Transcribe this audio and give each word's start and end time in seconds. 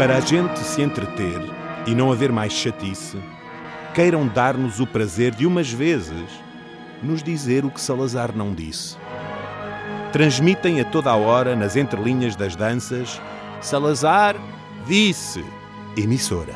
Para 0.00 0.16
a 0.16 0.20
gente 0.20 0.58
se 0.60 0.80
entreter 0.80 1.42
e 1.86 1.94
não 1.94 2.10
haver 2.10 2.32
mais 2.32 2.54
chatice, 2.54 3.18
queiram 3.92 4.26
dar-nos 4.26 4.80
o 4.80 4.86
prazer 4.86 5.34
de 5.34 5.44
umas 5.44 5.70
vezes 5.70 6.24
nos 7.02 7.22
dizer 7.22 7.66
o 7.66 7.70
que 7.70 7.78
Salazar 7.78 8.34
não 8.34 8.54
disse. 8.54 8.96
Transmitem 10.10 10.80
a 10.80 10.86
toda 10.86 11.10
a 11.10 11.16
hora, 11.16 11.54
nas 11.54 11.76
entrelinhas 11.76 12.34
das 12.34 12.56
danças, 12.56 13.20
Salazar 13.60 14.36
disse, 14.86 15.44
emissora. 15.94 16.54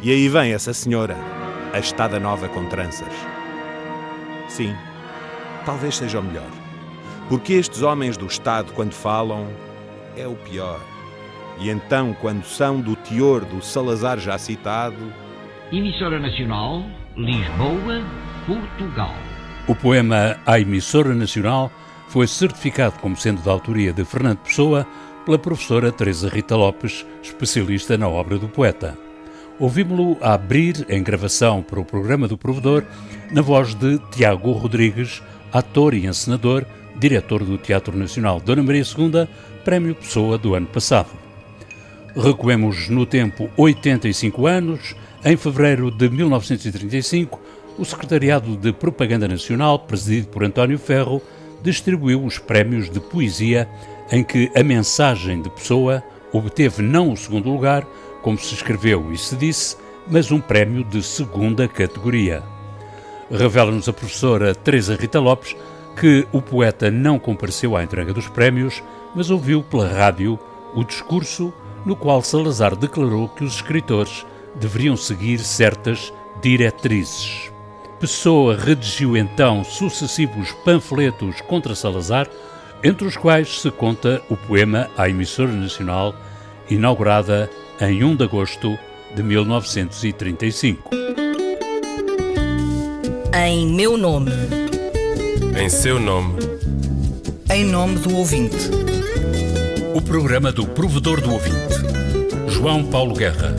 E 0.00 0.12
aí 0.12 0.28
vem 0.28 0.52
essa 0.52 0.72
senhora, 0.72 1.16
a 1.72 1.80
estada 1.80 2.20
nova 2.20 2.48
com 2.48 2.66
tranças. 2.66 3.12
Sim, 4.48 4.76
talvez 5.66 5.96
seja 5.96 6.20
o 6.20 6.22
melhor. 6.22 6.50
Porque 7.28 7.54
estes 7.54 7.82
homens 7.82 8.16
do 8.16 8.26
Estado, 8.26 8.72
quando 8.74 8.92
falam, 8.92 9.48
é 10.16 10.24
o 10.28 10.36
pior. 10.36 10.78
E 11.60 11.70
então, 11.70 12.14
quando 12.20 12.44
são 12.44 12.80
do 12.80 12.94
teor 12.94 13.44
do 13.44 13.60
Salazar 13.62 14.18
já 14.18 14.38
citado. 14.38 15.12
Emissora 15.72 16.18
Nacional, 16.20 16.84
Lisboa, 17.16 18.02
Portugal. 18.46 19.14
O 19.66 19.74
poema 19.74 20.38
A 20.46 20.58
Emissora 20.58 21.14
Nacional 21.14 21.70
foi 22.08 22.26
certificado 22.26 22.98
como 23.00 23.16
sendo 23.16 23.42
da 23.42 23.50
autoria 23.50 23.92
de 23.92 24.04
Fernando 24.04 24.38
Pessoa 24.38 24.86
pela 25.26 25.38
professora 25.38 25.92
Teresa 25.92 26.28
Rita 26.28 26.56
Lopes, 26.56 27.04
especialista 27.22 27.98
na 27.98 28.08
obra 28.08 28.38
do 28.38 28.48
poeta. 28.48 28.96
Ouvimos-lo 29.58 30.16
a 30.22 30.34
abrir 30.34 30.86
em 30.88 31.02
gravação 31.02 31.62
para 31.62 31.80
o 31.80 31.84
programa 31.84 32.28
do 32.28 32.38
Provedor, 32.38 32.84
na 33.30 33.42
voz 33.42 33.74
de 33.74 33.98
Tiago 34.10 34.52
Rodrigues, 34.52 35.22
ator 35.52 35.92
e 35.92 36.06
encenador, 36.06 36.64
diretor 36.96 37.44
do 37.44 37.58
Teatro 37.58 37.96
Nacional 37.96 38.40
Dona 38.40 38.62
Maria 38.62 38.82
II, 38.82 39.28
Prémio 39.64 39.94
Pessoa 39.94 40.38
do 40.38 40.54
ano 40.54 40.66
passado. 40.66 41.27
Recuemos 42.16 42.88
no 42.88 43.04
tempo 43.04 43.50
85 43.56 44.46
anos, 44.46 44.96
em 45.24 45.36
fevereiro 45.36 45.90
de 45.90 46.08
1935, 46.08 47.40
o 47.78 47.84
Secretariado 47.84 48.56
de 48.56 48.72
Propaganda 48.72 49.28
Nacional, 49.28 49.78
presidido 49.80 50.28
por 50.28 50.42
António 50.42 50.78
Ferro, 50.78 51.22
distribuiu 51.62 52.24
os 52.24 52.38
prémios 52.38 52.90
de 52.90 52.98
poesia 52.98 53.68
em 54.10 54.24
que 54.24 54.50
a 54.56 54.62
mensagem 54.62 55.42
de 55.42 55.50
Pessoa 55.50 56.02
obteve 56.32 56.82
não 56.82 57.12
o 57.12 57.16
segundo 57.16 57.50
lugar, 57.50 57.86
como 58.22 58.38
se 58.38 58.54
escreveu 58.54 59.12
e 59.12 59.18
se 59.18 59.36
disse, 59.36 59.76
mas 60.10 60.32
um 60.32 60.40
prémio 60.40 60.84
de 60.84 61.02
segunda 61.02 61.68
categoria. 61.68 62.42
Revela-nos 63.30 63.88
a 63.88 63.92
professora 63.92 64.54
Teresa 64.54 64.96
Rita 64.96 65.20
Lopes 65.20 65.54
que 66.00 66.26
o 66.32 66.40
poeta 66.40 66.90
não 66.90 67.18
compareceu 67.18 67.76
à 67.76 67.82
entrega 67.82 68.12
dos 68.12 68.28
prémios, 68.28 68.82
mas 69.14 69.30
ouviu 69.30 69.62
pela 69.62 69.88
rádio 69.88 70.38
o 70.74 70.84
discurso 70.84 71.52
no 71.84 71.96
qual 71.96 72.22
Salazar 72.22 72.76
declarou 72.76 73.28
que 73.28 73.44
os 73.44 73.54
escritores 73.56 74.24
deveriam 74.54 74.96
seguir 74.96 75.38
certas 75.38 76.12
diretrizes. 76.42 77.50
Pessoa 78.00 78.56
redigiu 78.56 79.16
então 79.16 79.64
sucessivos 79.64 80.52
panfletos 80.64 81.40
contra 81.42 81.74
Salazar, 81.74 82.28
entre 82.82 83.06
os 83.06 83.16
quais 83.16 83.60
se 83.60 83.70
conta 83.70 84.22
o 84.28 84.36
poema 84.36 84.88
à 84.96 85.08
emissora 85.08 85.50
nacional, 85.50 86.14
inaugurada 86.70 87.50
em 87.80 88.04
1 88.04 88.16
de 88.16 88.24
agosto 88.24 88.78
de 89.14 89.22
1935. 89.22 90.90
Em 93.34 93.66
meu 93.66 93.96
nome. 93.96 94.30
Em 95.60 95.68
seu 95.68 95.98
nome. 95.98 96.38
Em 97.50 97.64
nome 97.64 97.96
do 97.98 98.16
ouvinte. 98.16 98.87
O 99.98 100.00
programa 100.00 100.52
do 100.52 100.64
provedor 100.64 101.20
do 101.20 101.32
ouvinte. 101.32 101.74
João 102.46 102.84
Paulo 102.84 103.16
Guerra. 103.16 103.52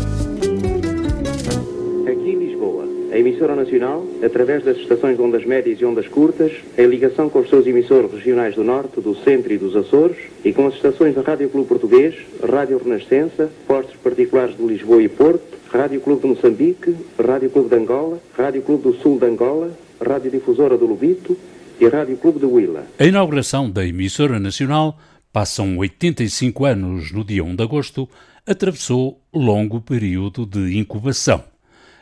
Aqui 2.08 2.30
em 2.30 2.40
Lisboa, 2.40 2.86
a 3.12 3.18
emissora 3.20 3.58
nacional, 3.58 4.06
através 4.24 4.64
das 4.64 4.78
estações 4.78 5.18
de 5.18 5.22
ondas 5.22 5.44
médias 5.44 5.82
e 5.82 5.86
ondas 5.86 6.08
curtas, 6.08 6.54
em 6.78 6.88
ligação 6.88 7.30
com 7.30 7.40
os 7.40 7.50
seus 7.50 7.68
emissores 7.68 8.10
regionais 8.14 8.56
do 8.56 8.64
Norte, 8.64 9.02
do 9.02 9.16
Centro 9.16 9.52
e 9.52 9.58
dos 9.58 9.76
Açores, 9.76 10.16
e 10.46 10.54
com 10.54 10.66
as 10.66 10.76
estações 10.76 11.14
da 11.14 11.22
Rádio 11.24 11.50
Clube 11.50 11.68
Português, 11.68 12.16
Rádio 12.50 12.78
Renascença, 12.82 13.50
Postos 13.68 13.98
Particulares 13.98 14.56
de 14.56 14.64
Lisboa 14.64 15.04
e 15.04 15.10
Porto, 15.10 15.58
Rádio 15.70 16.00
Clube 16.00 16.22
de 16.22 16.28
Moçambique, 16.30 16.96
Rádio 17.22 17.50
Clube 17.50 17.68
de 17.68 17.76
Angola, 17.76 18.18
Rádio 18.38 18.62
Clube 18.62 18.84
do 18.84 18.94
Sul 19.02 19.20
de 19.20 19.26
Angola, 19.26 19.78
Rádio 20.00 20.32
Difusora 20.32 20.78
do 20.78 20.86
Lubito 20.86 21.38
e 21.82 21.86
Rádio 21.90 22.16
Clube 22.16 22.40
de 22.40 22.46
Huila. 22.46 22.86
A 22.98 23.04
inauguração 23.04 23.70
da 23.70 23.86
emissora 23.86 24.40
nacional, 24.40 24.98
passam 25.32 25.78
85 25.78 26.66
anos 26.66 27.12
no 27.12 27.24
dia 27.24 27.44
1 27.44 27.56
de 27.56 27.64
agosto, 27.64 28.10
atravessou 28.46 29.22
longo 29.34 29.80
período 29.80 30.46
de 30.46 30.78
incubação. 30.78 31.44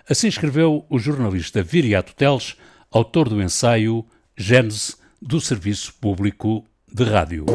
Assim 0.09 0.27
escreveu 0.27 0.85
o 0.89 0.97
jornalista 0.97 1.61
Viriato 1.61 2.15
Teles, 2.15 2.55
autor 2.89 3.27
do 3.27 3.41
ensaio 3.41 4.05
Gênese 4.35 4.95
do 5.21 5.41
Serviço 5.41 5.93
Público 5.99 6.63
de 6.91 7.03
Rádio. 7.03 7.45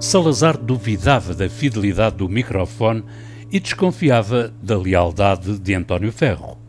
Salazar 0.00 0.56
duvidava 0.56 1.34
da 1.34 1.48
fidelidade 1.48 2.16
do 2.16 2.28
microfone 2.28 3.04
e 3.50 3.60
desconfiava 3.60 4.48
da 4.62 4.76
lealdade 4.78 5.58
de 5.58 5.74
António 5.74 6.12
Ferro. 6.12 6.63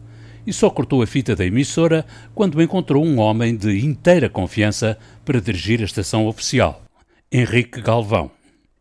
E 0.46 0.54
só 0.54 0.70
cortou 0.70 1.02
a 1.02 1.08
fita 1.08 1.36
da 1.36 1.46
emissora 1.46 2.06
quando 2.34 2.62
encontrou 2.62 3.04
um 3.04 3.20
homem 3.20 3.56
de 3.56 3.84
inteira 3.84 4.30
confiança 4.30 4.98
para 5.24 5.42
dirigir 5.42 5.82
a 5.82 5.86
estação 5.86 6.28
oficial, 6.28 6.84
Henrique 7.32 7.82
Galvão, 7.82 8.30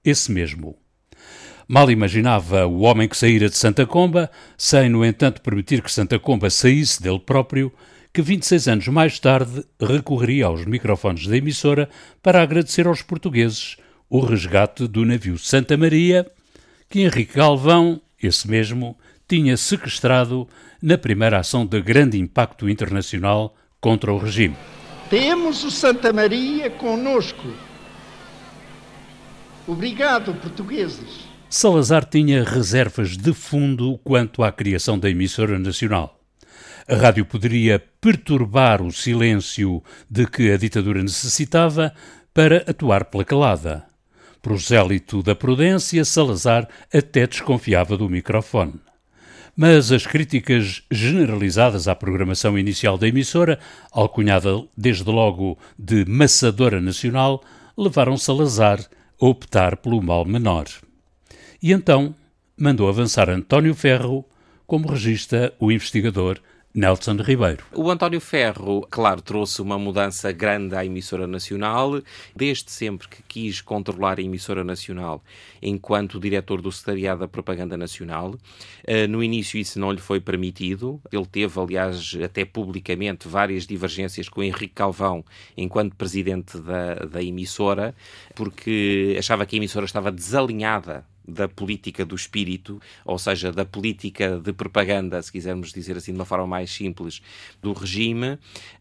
esse 0.05 0.31
mesmo. 0.31 0.77
Mal 1.67 1.91
imaginava 1.91 2.67
o 2.67 2.81
homem 2.81 3.09
que 3.09 3.17
saíra 3.17 3.49
de 3.49 3.57
Santa 3.57 3.87
Comba, 3.87 4.31
sem, 4.59 4.91
no 4.91 5.03
entanto, 5.03 5.41
permitir 5.41 5.81
que 5.81 5.91
Santa 5.91 6.19
Comba 6.19 6.51
saísse 6.51 7.03
dele 7.03 7.19
próprio, 7.19 7.73
que 8.13 8.21
26 8.21 8.69
anos 8.69 8.89
mais 8.89 9.19
tarde 9.19 9.65
recorreria 9.81 10.47
aos 10.47 10.67
microfones 10.67 11.27
da 11.27 11.37
emissora 11.37 11.89
para 12.23 12.43
agradecer 12.43 12.87
aos 12.87 13.01
portugueses 13.01 13.79
o 14.11 14.21
resgate 14.21 14.87
do 14.87 15.05
navio 15.05 15.39
Santa 15.39 15.77
Maria, 15.77 16.31
que 16.89 17.01
Henrique 17.01 17.35
Galvão, 17.35 18.01
esse 18.23 18.49
mesmo, 18.49 18.97
tinha 19.27 19.57
sequestrado 19.57 20.47
na 20.85 20.99
primeira 20.99 21.39
ação 21.39 21.65
de 21.65 21.81
grande 21.81 22.19
impacto 22.19 22.69
internacional 22.69 23.57
contra 23.81 24.13
o 24.13 24.19
regime. 24.19 24.55
Temos 25.09 25.65
o 25.65 25.71
Santa 25.71 26.13
Maria 26.13 26.69
conosco. 26.69 27.49
Obrigado, 29.67 30.35
portugueses. 30.35 31.27
Salazar 31.49 32.05
tinha 32.05 32.45
reservas 32.45 33.17
de 33.17 33.33
fundo 33.33 33.99
quanto 34.05 34.43
à 34.43 34.53
criação 34.53 34.99
da 34.99 35.09
emissora 35.09 35.59
nacional. 35.59 36.21
A 36.87 36.97
rádio 36.97 37.25
poderia 37.25 37.83
perturbar 37.99 38.83
o 38.83 38.93
silêncio 38.93 39.83
de 40.11 40.27
que 40.27 40.51
a 40.51 40.59
ditadura 40.59 41.03
necessitava 41.03 41.95
para 42.35 42.59
atuar 42.69 43.07
pela 43.07 43.25
calada. 43.25 43.87
Prosélito 44.43 45.23
da 45.23 45.35
prudência, 45.35 46.05
Salazar 46.05 46.69
até 46.93 47.27
desconfiava 47.27 47.97
do 47.97 48.07
microfone. 48.07 48.75
Mas 49.57 49.93
as 49.93 50.05
críticas 50.07 50.83
generalizadas 50.91 51.87
à 51.87 51.95
programação 51.95 52.59
inicial 52.59 52.99
da 52.99 53.07
emissora, 53.07 53.59
alcunhada 53.93 54.65
desde 54.77 55.05
logo 55.05 55.57
de 55.79 56.05
maçadora 56.05 56.81
nacional, 56.81 57.43
levaram 57.77 58.17
Salazar 58.17 58.81
a 58.81 59.27
optar 59.27 59.77
pelo 59.77 60.03
mal 60.03 60.25
menor. 60.25 60.67
E 61.63 61.73
então 61.73 62.15
mandou 62.57 62.89
avançar 62.89 63.31
António 63.31 63.75
Ferro, 63.75 64.25
como 64.67 64.89
registra 64.89 65.55
o 65.61 65.71
investigador 65.71 66.41
Nelson 66.77 67.15
Ribeiro. 67.23 67.65
O 67.73 67.89
António 67.89 68.21
Ferro, 68.21 68.85
claro, 68.91 69.23
trouxe 69.23 69.63
uma 69.63 69.79
mudança 69.79 70.33
grande 70.33 70.75
à 70.75 70.85
emissora 70.85 71.25
nacional, 71.25 72.03
desde 72.35 72.69
sempre 72.73 73.07
que 73.07 73.23
quis 73.23 73.61
controlar 73.61 74.19
a 74.19 74.23
emissora 74.23 74.65
nacional 74.65 75.23
enquanto 75.63 76.19
diretor 76.19 76.61
do 76.61 76.73
Secretariado 76.73 77.21
da 77.21 77.29
Propaganda 77.29 77.77
Nacional. 77.77 78.33
Uh, 78.33 79.07
no 79.09 79.23
início 79.23 79.57
isso 79.57 79.79
não 79.79 79.93
lhe 79.93 80.01
foi 80.01 80.21
permitido. 80.21 81.01
Ele 81.13 81.27
teve, 81.27 81.61
aliás, 81.61 82.19
até 82.25 82.45
publicamente, 82.45 83.29
várias 83.29 83.69
divergências 83.69 84.29
com 84.29 84.43
Henrique 84.43 84.75
Calvão 84.75 85.25
enquanto 85.57 85.95
presidente 85.95 86.59
da, 86.59 86.95
da 87.07 87.23
emissora, 87.23 87.95
porque 88.35 89.15
achava 89.17 89.47
que 89.47 89.55
a 89.55 89.59
emissora 89.59 89.87
estava 89.87 90.11
desalinhada 90.11 91.07
da 91.27 91.49
política 91.49 92.05
do 92.05 92.15
espírito, 92.15 92.81
ou 93.05 93.19
seja, 93.19 93.53
da 93.53 93.65
política 93.65 94.39
de 94.39 94.53
propaganda, 94.53 95.21
se 95.23 95.33
quisermos 95.33 95.73
dizer 95.73 95.97
assim 95.97 96.13
de 96.13 96.19
uma 96.19 96.25
forma 96.25 96.47
mais 96.47 96.71
simples, 96.71 97.23
do 97.63 97.73
regime, 97.73 98.39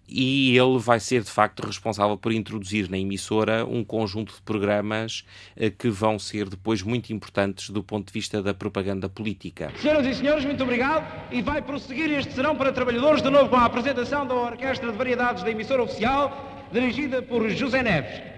e 0.07 0.57
ele 0.57 0.77
vai 0.79 0.99
ser 0.99 1.23
de 1.23 1.31
facto 1.31 1.65
responsável 1.65 2.17
por 2.17 2.31
introduzir 2.31 2.89
na 2.89 2.97
emissora 2.97 3.65
um 3.65 3.83
conjunto 3.83 4.35
de 4.35 4.41
programas 4.41 5.23
eh, 5.55 5.69
que 5.69 5.89
vão 5.89 6.19
ser 6.19 6.49
depois 6.49 6.81
muito 6.81 7.13
importantes 7.13 7.69
do 7.69 7.81
ponto 7.81 8.07
de 8.07 8.13
vista 8.13 8.41
da 8.43 8.53
propaganda 8.53 9.07
política. 9.07 9.71
Senhoras 9.81 10.05
e 10.05 10.15
senhores, 10.15 10.45
muito 10.45 10.63
obrigado 10.63 11.05
e 11.31 11.41
vai 11.41 11.61
prosseguir 11.61 12.11
este 12.11 12.33
serão 12.33 12.55
para 12.55 12.71
trabalhadores 12.71 13.21
de 13.21 13.29
novo 13.29 13.49
com 13.49 13.55
a 13.55 13.65
apresentação 13.65 14.27
da 14.27 14.35
Orquestra 14.35 14.91
de 14.91 14.97
Variedades 14.97 15.43
da 15.43 15.51
emissora 15.51 15.83
oficial, 15.83 16.67
dirigida 16.71 17.21
por 17.21 17.49
José 17.49 17.81
Neves. 17.81 18.32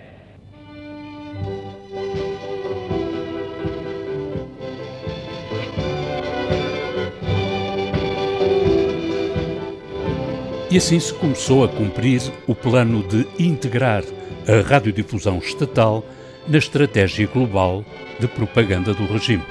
E 10.76 10.78
assim 10.78 11.00
se 11.00 11.14
começou 11.14 11.64
a 11.64 11.70
cumprir 11.70 12.20
o 12.46 12.54
plano 12.54 13.02
de 13.02 13.26
integrar 13.42 14.04
a 14.46 14.62
radiodifusão 14.68 15.38
estatal 15.38 16.04
na 16.50 16.58
estratégia 16.58 17.26
global 17.28 17.86
de 18.20 18.28
propaganda 18.28 18.94
do 18.94 19.06
regime. 19.06 19.46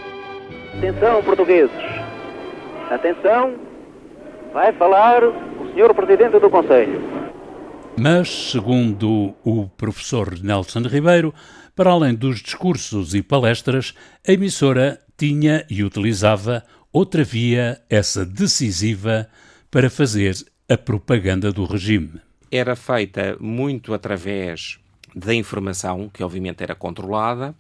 Atenção, 0.77 1.23
portugueses! 1.23 1.75
Atenção! 2.91 3.55
Vai 4.53 4.71
falar 4.75 5.25
o 5.25 5.73
senhor 5.73 5.95
Presidente 5.95 6.39
do 6.39 6.51
Conselho. 6.51 7.01
Mas, 7.99 8.51
segundo 8.51 9.35
o 9.43 9.67
professor 9.79 10.39
Nelson 10.43 10.81
Ribeiro, 10.81 11.33
para 11.75 11.91
além 11.91 12.15
dos 12.15 12.43
discursos 12.43 13.15
e 13.15 13.23
palestras, 13.23 13.95
a 14.29 14.31
emissora 14.31 15.01
tinha 15.17 15.65
e 15.71 15.83
utilizava 15.83 16.63
outra 16.93 17.25
via, 17.25 17.81
essa 17.89 18.27
decisiva, 18.27 19.27
para 19.71 19.89
fazer 19.89 20.35
a 20.75 20.79
propaganda 20.79 21.53
do 21.53 21.65
regime. 21.65 22.21
Era 22.51 22.75
feita 22.75 23.37
muito 23.41 23.95
através 23.95 24.81
da 25.15 25.35
informação, 25.35 26.11
que 26.13 26.23
obviamente 26.23 26.63
era 26.63 26.75
controlada, 26.75 27.55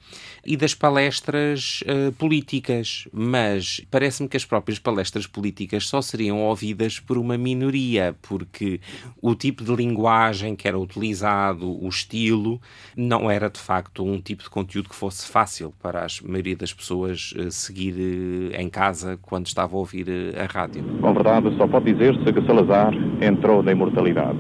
e 0.44 0.56
das 0.56 0.74
palestras 0.74 1.82
uh, 1.82 2.12
políticas. 2.12 3.06
Mas 3.12 3.80
parece-me 3.90 4.28
que 4.28 4.36
as 4.36 4.44
próprias 4.44 4.78
palestras 4.78 5.26
políticas 5.26 5.86
só 5.86 6.02
seriam 6.02 6.40
ouvidas 6.40 6.98
por 6.98 7.16
uma 7.16 7.38
minoria, 7.38 8.16
porque 8.22 8.80
o 9.22 9.34
tipo 9.34 9.62
de 9.62 9.74
linguagem 9.74 10.56
que 10.56 10.66
era 10.66 10.78
utilizado, 10.78 11.66
o 11.66 11.88
estilo, 11.88 12.60
não 12.96 13.30
era 13.30 13.48
de 13.48 13.60
facto 13.60 14.04
um 14.04 14.20
tipo 14.20 14.42
de 14.42 14.50
conteúdo 14.50 14.88
que 14.88 14.96
fosse 14.96 15.26
fácil 15.26 15.72
para 15.80 16.04
a 16.04 16.06
maioria 16.24 16.56
das 16.56 16.72
pessoas 16.72 17.32
uh, 17.36 17.50
seguir 17.50 17.94
uh, 17.94 18.60
em 18.60 18.68
casa 18.68 19.18
quando 19.22 19.46
estava 19.46 19.76
a 19.76 19.78
ouvir 19.78 20.06
a 20.36 20.46
rádio. 20.46 20.82
Com 21.00 21.14
verdade, 21.14 21.56
só 21.56 21.66
pode 21.68 21.92
dizer-se 21.92 22.32
que 22.32 22.46
Salazar 22.46 22.92
entrou 23.20 23.62
na 23.62 23.72
imortalidade. 23.72 24.38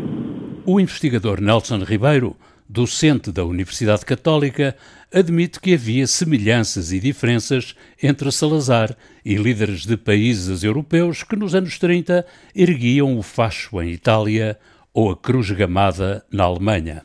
O 0.66 0.80
investigador 0.80 1.40
Nelson 1.40 1.84
Ribeiro 1.84 2.34
docente 2.68 3.30
da 3.30 3.44
Universidade 3.44 4.04
Católica, 4.04 4.76
admite 5.12 5.60
que 5.60 5.74
havia 5.74 6.06
semelhanças 6.06 6.92
e 6.92 6.98
diferenças 6.98 7.74
entre 8.02 8.30
Salazar 8.32 8.96
e 9.24 9.34
líderes 9.36 9.86
de 9.86 9.96
países 9.96 10.62
europeus 10.62 11.22
que 11.22 11.36
nos 11.36 11.54
anos 11.54 11.78
30 11.78 12.26
erguiam 12.54 13.16
o 13.16 13.22
facho 13.22 13.80
em 13.80 13.90
Itália 13.90 14.58
ou 14.92 15.10
a 15.10 15.16
cruz 15.16 15.50
gamada 15.50 16.24
na 16.32 16.44
Alemanha. 16.44 17.02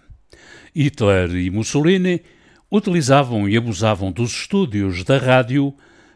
Hitler 0.75 1.35
e 1.35 1.49
Mussolini 1.49 2.21
utilizavam 2.71 3.49
e 3.49 3.57
abusavam 3.57 4.11
dos 4.11 4.31
estúdios 4.31 5.03
da 5.03 5.17
rádio 5.17 5.73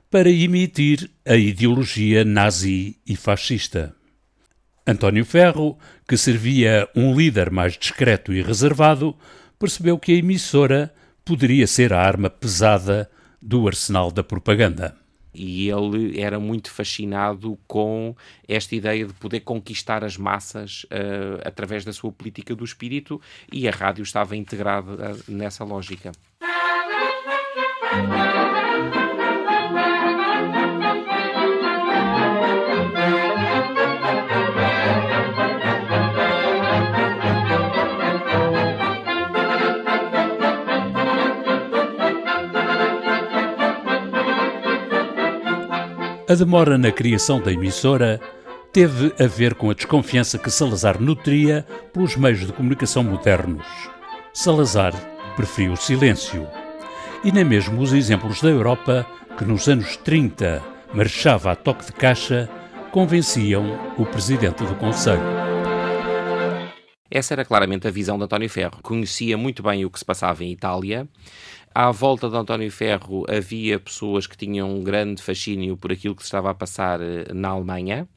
para 0.10 0.30
emitir 0.30 1.10
a 1.26 1.36
ideologia 1.36 2.24
nazi 2.24 2.98
e 3.06 3.16
fascista. 3.16 3.96
António 4.86 5.24
Ferro, 5.24 5.78
que 6.08 6.18
servia 6.18 6.90
um 6.94 7.16
líder 7.16 7.50
mais 7.50 7.78
discreto 7.78 8.34
e 8.34 8.42
reservado, 8.42 9.16
percebeu 9.58 9.98
que 9.98 10.12
a 10.12 10.18
emissora 10.18 10.94
poderia 11.24 11.66
ser 11.66 11.94
a 11.94 12.02
arma 12.02 12.30
pesada 12.30 13.10
do 13.42 13.66
arsenal 13.66 14.12
da 14.12 14.24
propaganda. 14.24 14.96
E 15.34 15.70
ele 15.70 16.20
era 16.20 16.40
muito 16.40 16.70
fascinado 16.70 17.58
com 17.66 18.16
esta 18.48 18.76
ideia 18.76 19.06
de 19.08 19.14
poder 19.14 19.40
conquistar 19.40 20.04
as 20.04 20.16
massas 20.18 20.84
uh, 20.84 21.42
através 21.44 21.84
da 21.84 21.92
sua 21.92 22.12
política 22.12 22.54
do 22.54 22.64
espírito, 22.64 23.20
e 23.52 23.68
a 23.68 23.72
rádio 23.72 24.04
estava 24.04 24.36
integrada 24.36 25.18
nessa 25.28 25.64
lógica. 25.64 26.12
A 46.26 46.36
demora 46.36 46.78
na 46.78 46.90
criação 46.90 47.42
da 47.42 47.52
emissora 47.52 48.18
teve 48.72 49.14
a 49.22 49.28
ver 49.28 49.56
com 49.56 49.70
a 49.70 49.74
desconfiança 49.74 50.38
que 50.38 50.50
Salazar 50.50 51.02
nutria 51.02 51.66
pelos 51.92 52.16
meios 52.16 52.46
de 52.46 52.54
comunicação 52.54 53.04
modernos. 53.04 53.66
Salazar 54.34 54.94
preferiu 55.36 55.74
o 55.74 55.78
silêncio. 55.78 56.48
E 57.26 57.32
nem 57.32 57.44
mesmo 57.44 57.82
os 57.82 57.92
exemplos 57.92 58.42
da 58.42 58.50
Europa, 58.50 59.06
que 59.38 59.44
nos 59.44 59.68
anos 59.68 59.98
30 59.98 60.64
marchava 60.94 61.52
a 61.52 61.56
toque 61.58 61.88
de 61.88 61.92
caixa, 61.92 62.50
convenciam 62.90 63.78
o 63.98 64.06
presidente 64.06 64.64
do 64.64 64.76
Conselho. 64.76 65.22
Essa 67.12 67.34
era 67.34 67.46
claramente 67.46 67.88
a 67.88 67.92
visão 67.92 68.18
de 68.18 68.24
António 68.24 68.50
Ferro. 68.50 68.80
Conhecia 68.82 69.38
muito 69.38 69.62
bem 69.62 69.84
o 69.86 69.90
que 69.90 70.00
se 70.00 70.06
passava 70.06 70.44
em 70.44 70.52
Itália, 70.52 71.08
à 71.74 71.92
volta 71.92 72.30
de 72.30 72.36
António 72.36 72.72
Ferro 72.72 73.26
havia 73.30 73.80
pessoas 73.80 74.28
que 74.28 74.38
tinham 74.38 74.70
um 74.70 74.84
grande 74.84 75.22
fascínio 75.22 75.76
por 75.76 75.92
aquilo 75.92 76.16
que 76.16 76.22
se 76.22 76.28
estava 76.28 76.52
a 76.52 76.54
passar 76.54 77.02
eh, 77.02 77.26
na 77.34 77.50
Alemanha. 77.50 78.08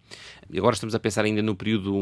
Agora 0.56 0.74
estamos 0.74 0.94
a 0.94 1.00
pensar 1.00 1.24
ainda 1.24 1.42
no 1.42 1.56
período 1.56 1.92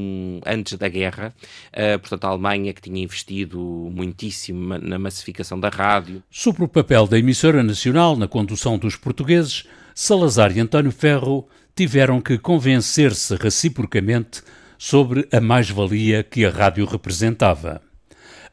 antes 0.45 0.77
da 0.77 0.87
guerra, 0.87 1.35
uh, 1.73 1.99
portanto, 1.99 2.25
a 2.27 2.29
Alemanha 2.29 2.75
que 2.75 2.83
tinha 2.83 3.03
investido 3.03 3.59
muitíssimo 3.91 4.77
na 4.79 4.99
massificação 4.99 5.59
da 5.59 5.71
rádio. 5.71 6.23
Sobre 6.31 6.63
o 6.63 6.69
papel 6.69 7.07
da 7.07 7.19
emissora 7.19 7.63
nacional 7.63 8.17
na 8.17 8.29
condução 8.29 8.77
dos 8.77 8.97
portugueses, 8.97 9.65
Salazar 9.95 10.55
e 10.55 10.61
António 10.61 10.93
Ferro 10.93 11.49
tiveram 11.75 12.21
que 12.21 12.37
convencer-se 12.37 13.35
reciprocamente 13.37 14.43
sobre 14.77 15.27
a 15.33 15.41
mais-valia 15.41 16.23
que 16.23 16.45
a 16.45 16.51
rádio 16.51 16.85
representava. 16.85 17.81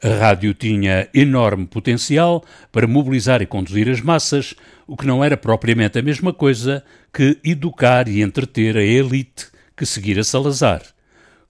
A 0.03 0.15
rádio 0.15 0.55
tinha 0.55 1.07
enorme 1.13 1.67
potencial 1.67 2.43
para 2.71 2.87
mobilizar 2.87 3.39
e 3.39 3.45
conduzir 3.45 3.87
as 3.87 4.01
massas, 4.01 4.55
o 4.87 4.97
que 4.97 5.05
não 5.05 5.23
era 5.23 5.37
propriamente 5.37 5.99
a 5.99 6.01
mesma 6.01 6.33
coisa 6.33 6.83
que 7.13 7.37
educar 7.43 8.07
e 8.07 8.23
entreter 8.23 8.75
a 8.75 8.83
elite 8.83 9.49
que 9.77 9.85
seguira 9.85 10.23
Salazar, 10.23 10.81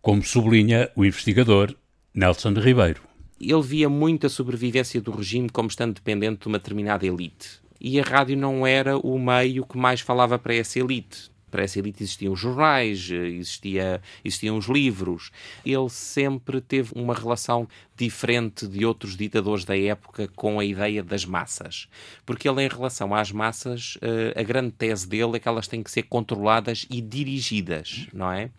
como 0.01 0.21
sublinha 0.21 0.89
o 0.97 1.05
investigador 1.05 1.73
Nelson 2.13 2.51
Ribeiro. 2.55 3.01
Ele 3.39 3.61
via 3.61 3.87
muito 3.87 4.27
a 4.27 4.29
sobrevivência 4.29 4.99
do 4.99 5.11
regime 5.11 5.49
como 5.49 5.69
estando 5.69 5.93
dependente 5.93 6.41
de 6.41 6.47
uma 6.49 6.57
determinada 6.57 7.05
elite. 7.05 7.61
E 7.79 8.01
a 8.01 8.03
rádio 8.03 8.35
não 8.35 8.67
era 8.67 8.97
o 8.97 9.17
meio 9.17 9.65
que 9.65 9.77
mais 9.77 10.01
falava 10.01 10.37
para 10.37 10.55
essa 10.55 10.77
elite 10.77 11.31
para 11.51 11.63
essa 11.63 11.77
elite 11.77 12.01
existiam 12.01 12.33
os 12.33 12.39
jornais, 12.39 13.11
existia, 13.11 14.01
existiam 14.23 14.57
os 14.57 14.67
livros. 14.67 15.29
Ele 15.65 15.89
sempre 15.89 16.61
teve 16.61 16.93
uma 16.95 17.13
relação 17.13 17.67
diferente 18.01 18.65
de 18.65 18.83
outros 18.83 19.15
ditadores 19.15 19.63
da 19.63 19.77
época 19.77 20.27
com 20.35 20.59
a 20.59 20.65
ideia 20.65 21.03
das 21.03 21.23
massas. 21.23 21.87
Porque 22.25 22.49
ele, 22.49 22.63
em 22.63 22.67
relação 22.67 23.13
às 23.13 23.31
massas, 23.31 23.95
eh, 24.01 24.33
a 24.35 24.41
grande 24.41 24.71
tese 24.71 25.07
dele 25.07 25.35
é 25.35 25.39
que 25.39 25.47
elas 25.47 25.67
têm 25.67 25.83
que 25.83 25.91
ser 25.91 26.03
controladas 26.03 26.87
e 26.89 26.99
dirigidas, 26.99 28.07
não 28.11 28.31
é? 28.31 28.49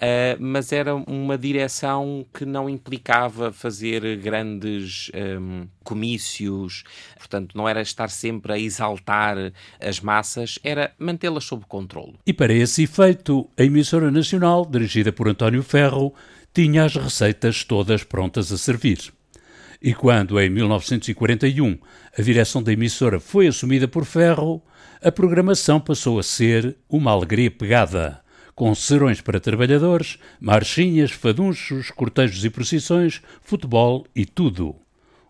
Eh, 0.00 0.36
mas 0.40 0.72
era 0.72 0.92
uma 0.94 1.38
direção 1.38 2.26
que 2.34 2.44
não 2.44 2.68
implicava 2.68 3.52
fazer 3.52 4.16
grandes 4.16 5.08
um, 5.14 5.18
ehm, 5.18 5.68
comícios, 5.84 6.82
portanto, 7.16 7.56
não 7.56 7.68
era 7.68 7.80
estar 7.80 8.10
sempre 8.10 8.52
a 8.52 8.58
exaltar 8.58 9.52
as 9.80 10.00
massas, 10.00 10.58
era 10.64 10.92
mantê-las 10.98 11.44
sob 11.44 11.64
controle. 11.66 12.14
E 12.26 12.32
para 12.32 12.52
esse 12.52 12.82
efeito, 12.82 13.48
a 13.56 13.62
emissora 13.62 14.10
nacional, 14.10 14.66
dirigida 14.66 15.12
por 15.12 15.28
António 15.28 15.62
Ferro, 15.62 16.12
tinha 16.52 16.84
as 16.84 16.94
receitas 16.94 17.64
todas 17.64 18.02
prontas 18.04 18.50
a 18.52 18.58
servir. 18.58 19.12
E 19.80 19.94
quando, 19.94 20.38
em 20.38 20.50
1941, 20.50 21.78
a 22.18 22.22
direção 22.22 22.62
da 22.62 22.72
emissora 22.72 23.18
foi 23.18 23.46
assumida 23.46 23.88
por 23.88 24.04
Ferro, 24.04 24.62
a 25.02 25.10
programação 25.10 25.80
passou 25.80 26.18
a 26.18 26.22
ser 26.22 26.76
uma 26.88 27.12
alegria 27.12 27.50
pegada, 27.50 28.20
com 28.54 28.74
serões 28.74 29.22
para 29.22 29.40
trabalhadores, 29.40 30.18
marchinhas, 30.38 31.10
fadunchos, 31.12 31.90
cortejos 31.90 32.44
e 32.44 32.50
procissões, 32.50 33.22
futebol 33.40 34.06
e 34.14 34.26
tudo. 34.26 34.76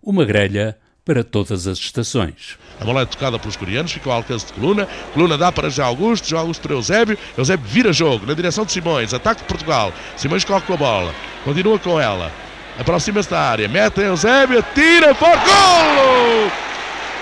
Uma 0.02 0.24
grelha 0.24 0.76
para 1.10 1.24
todas 1.24 1.66
as 1.66 1.76
estações. 1.76 2.56
A 2.80 2.84
bola 2.84 3.00
é 3.00 3.04
tocada 3.04 3.36
pelos 3.36 3.56
coreanos, 3.56 3.90
fica 3.90 4.08
ao 4.08 4.18
alcance 4.18 4.46
de 4.46 4.52
Coluna. 4.52 4.86
Coluna 5.12 5.36
dá 5.36 5.50
para 5.50 5.68
João 5.68 5.88
Augusto, 5.88 6.28
João 6.28 6.42
Augusto 6.42 6.62
para 6.62 6.72
Eusébio. 6.72 7.18
Eusébio 7.36 7.66
vira 7.66 7.92
jogo 7.92 8.24
na 8.24 8.32
direção 8.32 8.64
de 8.64 8.70
Simões, 8.70 9.12
ataque 9.12 9.40
de 9.40 9.48
Portugal. 9.48 9.92
Simões 10.16 10.44
corre 10.44 10.60
com 10.60 10.74
a 10.74 10.76
bola, 10.76 11.12
continua 11.44 11.80
com 11.80 12.00
ela. 12.00 12.30
Aproxima-se 12.78 13.28
da 13.28 13.40
área, 13.40 13.66
mete 13.66 14.00
Eusébio, 14.00 14.64
tira, 14.72 15.12
for 15.16 15.26
golo! 15.30 16.52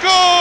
Gol! 0.03 0.38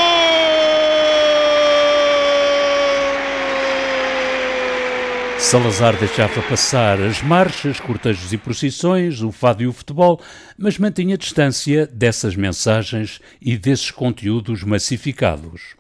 Salazar 5.40 5.98
deixava 5.98 6.42
passar 6.42 7.00
as 7.00 7.22
marchas, 7.22 7.80
cortejos 7.80 8.34
e 8.34 8.38
procissões, 8.38 9.22
o 9.22 9.32
fado 9.32 9.64
e 9.64 9.68
o 9.68 9.72
futebol, 9.72 10.20
mas 10.58 10.78
mantinha 10.78 11.18
distância 11.18 11.86
dessas 11.88 12.36
mensagens 12.36 13.22
e 13.40 13.58
desses 13.58 13.92
conteúdos 13.92 14.64
massificados. 14.64 15.76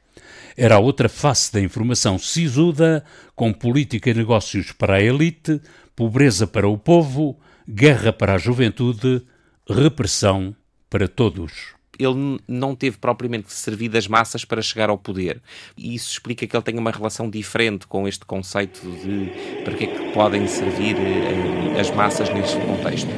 Era 0.55 0.75
a 0.75 0.79
outra 0.79 1.09
face 1.09 1.51
da 1.51 1.59
informação 1.59 2.17
sisuda, 2.17 3.03
com 3.35 3.51
política 3.51 4.09
e 4.09 4.13
negócios 4.13 4.71
para 4.71 4.95
a 4.95 5.01
elite, 5.01 5.59
pobreza 5.95 6.47
para 6.47 6.67
o 6.67 6.77
povo, 6.77 7.37
Guerra 7.67 8.13
para 8.13 8.35
a 8.35 8.37
Juventude, 8.37 9.21
Repressão 9.67 10.55
para 10.89 11.07
Todos 11.07 11.76
ele 11.99 12.39
não 12.47 12.75
teve 12.75 12.97
propriamente 12.97 13.45
que 13.45 13.53
servir 13.53 13.89
das 13.89 14.07
massas 14.07 14.45
para 14.45 14.61
chegar 14.61 14.89
ao 14.89 14.97
poder. 14.97 15.41
E 15.75 15.95
isso 15.95 16.11
explica 16.11 16.45
que 16.45 16.55
ele 16.55 16.63
tenha 16.63 16.79
uma 16.79 16.91
relação 16.91 17.29
diferente 17.29 17.87
com 17.87 18.07
este 18.07 18.25
conceito 18.25 18.81
de 18.81 19.61
para 19.63 19.73
que 19.73 19.83
é 19.85 19.87
que 19.87 20.11
podem 20.11 20.47
servir 20.47 20.95
eh, 20.97 21.79
as 21.79 21.91
massas 21.91 22.29
neste 22.29 22.57
contexto. 22.57 23.09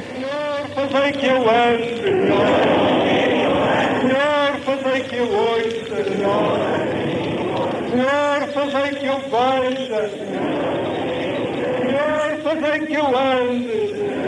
Fazei 0.74 1.12
que 1.12 1.26
eu 1.26 1.48
ande, 1.48 2.30
fazei 4.64 5.00
que 5.04 5.16
eu 5.16 5.28
ouça, 5.30 6.04
Senhor, 7.90 8.52
fazei 8.52 8.90
que 8.98 9.06
eu 9.06 9.18
veja, 9.20 10.10
Senhor, 11.80 12.40
fazei 12.42 12.86
que 12.86 12.94
eu 12.94 13.18
ande. 13.18 14.19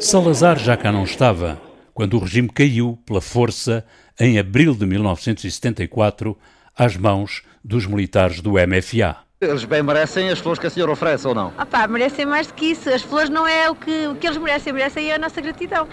Salazar 0.00 0.58
já 0.58 0.76
cá 0.76 0.92
não 0.92 1.04
estava 1.04 1.60
quando 1.92 2.14
o 2.14 2.18
regime 2.18 2.48
caiu 2.48 2.98
pela 3.06 3.20
força 3.20 3.84
em 4.18 4.38
abril 4.38 4.74
de 4.74 4.84
1974 4.84 6.36
às 6.76 6.96
mãos 6.96 7.42
dos 7.62 7.86
militares 7.86 8.40
do 8.40 8.52
MFA. 8.52 9.24
Eles 9.40 9.64
bem 9.64 9.82
merecem 9.82 10.30
as 10.30 10.38
flores 10.38 10.58
que 10.58 10.66
a 10.66 10.70
senhora 10.70 10.92
oferece 10.92 11.26
ou 11.26 11.34
não? 11.34 11.52
Ah 11.58 11.66
pá, 11.66 11.86
merecem 11.86 12.24
mais 12.24 12.46
do 12.46 12.54
que 12.54 12.66
isso. 12.66 12.88
As 12.88 13.02
flores 13.02 13.28
não 13.28 13.46
é 13.46 13.68
o 13.68 13.74
que, 13.74 14.06
o 14.06 14.14
que 14.14 14.26
eles 14.26 14.38
merecem, 14.38 14.72
merecem 14.72 15.10
é 15.10 15.16
a 15.16 15.18
nossa 15.18 15.40
gratidão. 15.40 15.86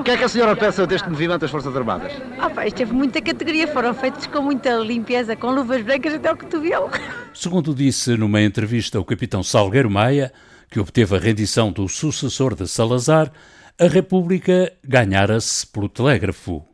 O 0.00 0.02
que 0.02 0.10
é 0.10 0.16
que 0.16 0.24
a 0.24 0.28
senhora 0.28 0.56
pensa 0.56 0.86
deste 0.86 1.08
movimento 1.08 1.42
das 1.42 1.50
Forças 1.50 1.74
Armadas? 1.76 2.12
Ah 2.38 2.50
pá, 2.50 2.66
isto 2.66 2.76
teve 2.76 2.92
muita 2.92 3.20
categoria, 3.20 3.68
foram 3.68 3.94
feitos 3.94 4.26
com 4.26 4.42
muita 4.42 4.76
limpeza, 4.78 5.36
com 5.36 5.50
luvas 5.50 5.82
brancas 5.82 6.14
até 6.14 6.32
o 6.32 6.36
cotovelo. 6.36 6.90
Segundo 7.32 7.74
disse 7.74 8.16
numa 8.16 8.42
entrevista 8.42 8.98
o 8.98 9.04
capitão 9.04 9.42
Salgueiro 9.42 9.90
Maia, 9.90 10.32
que 10.70 10.80
obteve 10.80 11.16
a 11.16 11.18
rendição 11.18 11.72
do 11.72 11.88
sucessor 11.88 12.54
de 12.54 12.66
Salazar, 12.68 13.32
a 13.78 13.86
República 13.86 14.72
ganhara-se 14.84 15.66
pelo 15.66 15.88
telégrafo. 15.88 16.64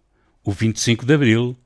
O 0.44 0.50
25 0.50 1.06
de 1.06 1.14
Abril 1.14 1.56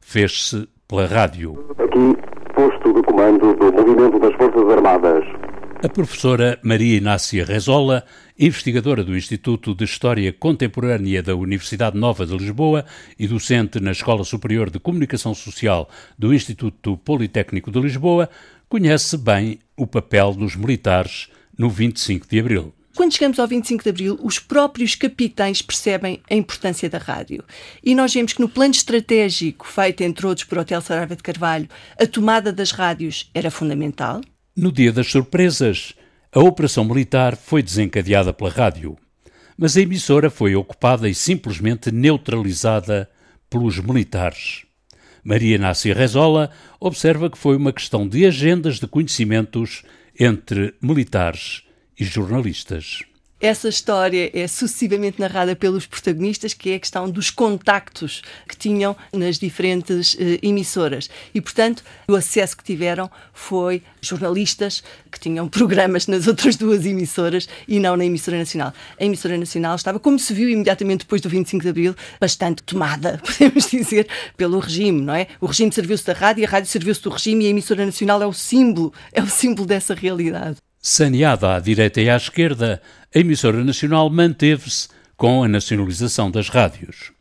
fez-se 0.00 0.68
pela 0.86 1.06
rádio. 1.06 1.74
Aqui, 1.78 2.54
posto 2.54 2.92
de 2.92 3.02
comando 3.02 3.54
do 3.54 3.72
Movimento 3.72 4.18
das 4.18 4.34
Forças 4.36 4.70
Armadas. 4.70 5.24
A 5.80 5.88
professora 5.88 6.58
Maria 6.64 6.96
Inácia 6.96 7.44
Rezola, 7.44 8.04
investigadora 8.36 9.04
do 9.04 9.16
Instituto 9.16 9.76
de 9.76 9.84
História 9.84 10.32
Contemporânea 10.32 11.22
da 11.22 11.36
Universidade 11.36 11.96
Nova 11.96 12.26
de 12.26 12.36
Lisboa 12.36 12.84
e 13.16 13.28
docente 13.28 13.78
na 13.78 13.92
Escola 13.92 14.24
Superior 14.24 14.70
de 14.70 14.80
Comunicação 14.80 15.32
Social 15.34 15.88
do 16.18 16.34
Instituto 16.34 16.96
Politécnico 16.96 17.70
de 17.70 17.80
Lisboa, 17.80 18.28
conhece 18.68 19.16
bem 19.16 19.60
o 19.76 19.86
papel 19.86 20.32
dos 20.32 20.56
militares 20.56 21.30
no 21.58 21.68
25 21.68 22.28
de 22.28 22.38
Abril. 22.38 22.72
Quando 22.96 23.12
chegamos 23.12 23.38
ao 23.38 23.46
25 23.46 23.84
de 23.84 23.90
Abril, 23.90 24.18
os 24.22 24.38
próprios 24.38 24.94
capitães 24.94 25.60
percebem 25.62 26.20
a 26.28 26.34
importância 26.34 26.88
da 26.88 26.98
rádio. 26.98 27.44
E 27.82 27.94
nós 27.94 28.12
vemos 28.12 28.32
que 28.32 28.40
no 28.40 28.48
plano 28.48 28.72
estratégico 28.72 29.66
feito, 29.66 30.02
entre 30.02 30.26
outros, 30.26 30.46
por 30.46 30.58
Hotel 30.58 30.80
Saraiva 30.80 31.14
de 31.14 31.22
Carvalho, 31.22 31.68
a 32.00 32.06
tomada 32.06 32.52
das 32.52 32.70
rádios 32.72 33.30
era 33.34 33.50
fundamental. 33.50 34.20
No 34.56 34.72
dia 34.72 34.92
das 34.92 35.08
surpresas, 35.08 35.94
a 36.32 36.40
operação 36.40 36.84
militar 36.84 37.36
foi 37.36 37.62
desencadeada 37.62 38.32
pela 38.32 38.50
rádio. 38.50 38.96
Mas 39.56 39.76
a 39.76 39.80
emissora 39.80 40.28
foi 40.28 40.54
ocupada 40.56 41.08
e 41.08 41.14
simplesmente 41.14 41.90
neutralizada 41.92 43.08
pelos 43.48 43.78
militares. 43.78 44.64
Maria 45.22 45.56
Inácia 45.56 45.94
Rezola 45.94 46.50
observa 46.80 47.30
que 47.30 47.38
foi 47.38 47.56
uma 47.56 47.72
questão 47.72 48.08
de 48.08 48.26
agendas 48.26 48.80
de 48.80 48.86
conhecimentos 48.86 49.84
entre 50.18 50.74
militares 50.82 51.62
e 51.98 52.04
jornalistas. 52.04 53.02
Essa 53.40 53.68
história 53.68 54.32
é 54.34 54.48
sucessivamente 54.48 55.20
narrada 55.20 55.54
pelos 55.54 55.86
protagonistas, 55.86 56.52
que 56.52 56.70
é 56.70 56.74
a 56.74 56.80
questão 56.80 57.08
dos 57.08 57.30
contactos 57.30 58.20
que 58.48 58.56
tinham 58.56 58.96
nas 59.12 59.38
diferentes 59.38 60.16
eh, 60.18 60.40
emissoras. 60.42 61.08
E, 61.32 61.40
portanto, 61.40 61.84
o 62.08 62.16
acesso 62.16 62.56
que 62.56 62.64
tiveram 62.64 63.08
foi 63.32 63.80
jornalistas 64.00 64.82
que 65.08 65.20
tinham 65.20 65.46
programas 65.48 66.08
nas 66.08 66.26
outras 66.26 66.56
duas 66.56 66.84
emissoras 66.84 67.48
e 67.68 67.78
não 67.78 67.96
na 67.96 68.04
emissora 68.04 68.36
nacional. 68.36 68.74
A 68.98 69.04
emissora 69.04 69.38
nacional 69.38 69.76
estava, 69.76 70.00
como 70.00 70.18
se 70.18 70.34
viu 70.34 70.48
imediatamente 70.48 71.00
depois 71.00 71.20
do 71.20 71.28
25 71.28 71.62
de 71.62 71.68
abril, 71.68 71.94
bastante 72.20 72.60
tomada, 72.64 73.20
podemos 73.24 73.70
dizer, 73.70 74.08
pelo 74.36 74.58
regime, 74.58 75.00
não 75.00 75.14
é? 75.14 75.28
O 75.40 75.46
regime 75.46 75.72
serviu-se 75.72 76.04
da 76.04 76.12
rádio, 76.12 76.44
a 76.44 76.48
rádio 76.48 76.68
serviu-se 76.68 77.02
do 77.02 77.10
regime 77.10 77.44
e 77.44 77.46
a 77.46 77.50
emissora 77.50 77.86
nacional 77.86 78.20
é 78.20 78.26
o 78.26 78.32
símbolo, 78.32 78.92
é 79.12 79.22
o 79.22 79.28
símbolo 79.28 79.64
dessa 79.64 79.94
realidade. 79.94 80.56
Saneada 80.80 81.56
à 81.56 81.60
direita 81.60 82.00
e 82.00 82.08
à 82.08 82.16
esquerda, 82.16 82.80
a 83.14 83.18
emissora 83.18 83.64
nacional 83.64 84.08
manteve-se 84.08 84.88
com 85.16 85.42
a 85.42 85.48
nacionalização 85.48 86.30
das 86.30 86.48
rádios. 86.48 87.12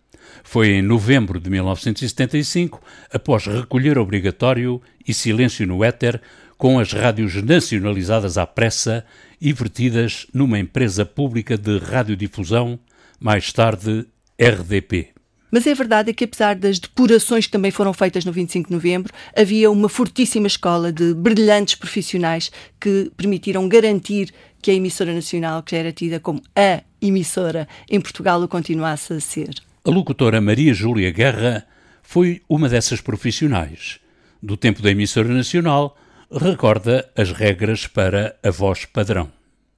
Foi 0.43 0.69
em 0.69 0.81
novembro 0.81 1.39
de 1.39 1.49
1975, 1.49 2.81
após 3.11 3.47
recolher 3.47 3.97
obrigatório 3.97 4.79
e 5.05 5.13
silêncio 5.13 5.65
no 5.65 5.83
éter, 5.83 6.21
com 6.57 6.79
as 6.79 6.93
rádios 6.93 7.41
nacionalizadas 7.41 8.37
à 8.37 8.45
pressa 8.45 9.03
e 9.41 9.51
vertidas 9.51 10.27
numa 10.33 10.59
empresa 10.59 11.05
pública 11.05 11.57
de 11.57 11.79
radiodifusão, 11.79 12.79
mais 13.19 13.51
tarde 13.51 14.05
RDP. 14.39 15.16
Mas 15.49 15.65
é 15.65 15.73
verdade 15.73 16.13
que, 16.13 16.25
apesar 16.25 16.55
das 16.55 16.77
depurações 16.77 17.45
que 17.45 17.51
também 17.51 17.71
foram 17.71 17.93
feitas 17.93 18.25
no 18.25 18.33
25 18.33 18.67
de 18.67 18.73
novembro, 18.73 19.13
havia 19.35 19.71
uma 19.71 19.87
fortíssima 19.87 20.47
escola 20.47 20.91
de 20.91 21.13
brilhantes 21.13 21.75
profissionais 21.75 22.51
que 22.79 23.11
permitiram 23.15 23.67
garantir 23.69 24.33
que 24.61 24.71
a 24.71 24.73
emissora 24.73 25.13
nacional, 25.13 25.63
que 25.63 25.71
já 25.71 25.77
era 25.77 25.93
tida 25.93 26.19
como 26.19 26.41
a 26.53 26.81
emissora 27.01 27.67
em 27.89 28.01
Portugal, 28.01 28.41
o 28.41 28.47
continuasse 28.47 29.13
a 29.13 29.19
ser. 29.21 29.55
A 29.85 29.89
locutora 29.89 30.41
Maria 30.41 30.73
Júlia 30.73 31.11
Guerra 31.11 31.65
foi 32.03 32.41
uma 32.49 32.67
dessas 32.67 32.99
profissionais. 32.99 33.99
Do 34.43 34.57
tempo 34.57 34.81
da 34.81 34.91
emissora 34.91 35.29
nacional, 35.29 35.97
recorda 36.29 37.09
as 37.15 37.31
regras 37.31 37.87
para 37.87 38.35
a 38.43 38.51
voz 38.51 38.83
padrão. 38.83 39.31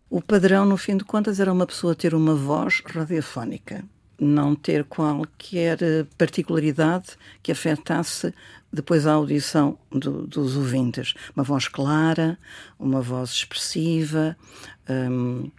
O 0.10 0.20
padrão, 0.20 0.66
no 0.66 0.78
fim 0.78 0.98
de 0.98 1.04
contas, 1.04 1.40
era 1.40 1.54
uma 1.54 1.68
pessoa 1.68 1.94
ter 1.94 2.16
uma 2.16 2.34
voz 2.34 2.82
radiofónica 2.84 3.86
não 4.20 4.56
ter 4.56 4.84
qualquer 4.84 5.82
eh, 5.82 6.06
particularidade 6.18 7.18
que 7.42 7.52
afetasse 7.52 8.34
depois 8.72 9.08
a 9.08 9.14
audição 9.14 9.78
do, 9.92 10.28
dos 10.28 10.56
ouvintes. 10.56 11.14
Uma 11.36 11.44
voz 11.44 11.68
clara, 11.68 12.38
uma 12.78 13.02
voz 13.02 13.32
expressiva, 13.32 14.36
hum, 14.90 15.50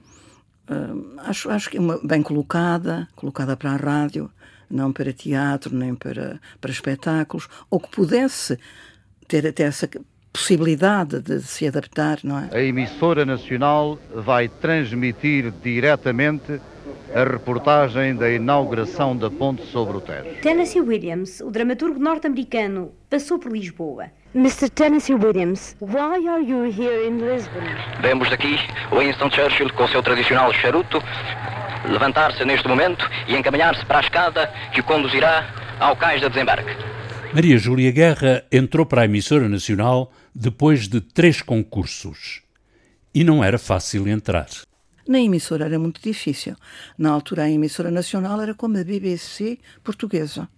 hum, 0.71 1.17
acho, 1.19 1.51
acho 1.51 1.71
que 1.71 1.79
uma, 1.79 1.99
bem 2.03 2.23
colocada, 2.23 3.09
colocada 3.17 3.57
para 3.57 3.73
a 3.73 3.77
rádio, 3.77 4.31
não 4.71 4.93
para 4.93 5.13
teatro, 5.13 5.75
nem 5.75 5.95
para, 5.95 6.41
para 6.61 6.71
espetáculos, 6.71 7.49
ou 7.69 7.81
que 7.81 7.91
pudesse 7.91 8.59
ter 9.27 9.47
até 9.47 9.65
essa 9.65 9.89
possibilidade 10.33 11.21
de 11.21 11.43
se 11.43 11.67
adaptar, 11.67 12.21
não 12.23 12.39
é? 12.39 12.49
A 12.53 12.63
emissora 12.63 13.25
nacional 13.25 13.99
vai 14.15 14.49
transmitir 14.49 15.53
diretamente 15.63 16.61
a 17.15 17.25
reportagem 17.25 18.15
da 18.15 18.31
inauguração 18.31 19.17
da 19.17 19.31
ponte 19.31 19.65
sobre 19.67 19.97
o 19.97 20.01
Tejo. 20.01 20.41
Tennessee 20.43 20.81
Williams, 20.81 21.41
o 21.41 21.51
dramaturgo 21.51 21.99
norte-americano, 21.99 22.93
passou 23.09 23.39
por 23.39 23.53
Lisboa. 23.53 24.07
Mr. 24.35 24.69
Tennessee 24.71 25.15
Williams, 25.15 25.77
why 25.81 26.27
are 26.29 26.43
you 26.43 26.65
here 26.67 27.09
in 27.09 27.19
Lisbon? 27.19 27.61
Vemos 28.01 28.31
daqui 28.31 28.57
Winston 28.93 29.31
Churchill 29.31 29.73
com 29.73 29.85
o 29.85 29.89
seu 29.89 30.03
tradicional 30.03 30.53
charuto 30.53 31.03
levantar-se 31.89 32.45
neste 32.45 32.69
momento 32.69 33.09
e 33.27 33.35
encaminhar-se 33.35 33.85
para 33.87 33.99
a 33.99 34.03
escada 34.03 34.53
que 34.73 34.81
o 34.81 34.85
conduzirá 34.85 35.77
ao 35.81 35.97
cais 35.97 36.21
de 36.21 36.29
desembarque. 36.29 36.71
Maria 37.33 37.59
Júlia 37.59 37.91
Guerra 37.91 38.45
entrou 38.53 38.85
para 38.85 39.03
a 39.03 39.05
emissora 39.05 39.49
nacional 39.49 40.13
depois 40.35 40.89
de 40.89 41.01
três 41.01 41.43
concursos. 41.43 42.43
E 43.15 43.25
não 43.25 43.43
era 43.43 43.59
fácil 43.59 44.07
entrar. 44.07 44.47
Na 45.11 45.19
emissora 45.19 45.65
era 45.65 45.77
muito 45.77 46.01
difícil. 46.01 46.55
Na 46.97 47.11
altura, 47.11 47.43
a 47.43 47.51
emissora 47.51 47.91
nacional 47.91 48.41
era 48.41 48.55
como 48.55 48.79
a 48.79 48.85
BBC 48.85 49.59
portuguesa. 49.83 50.49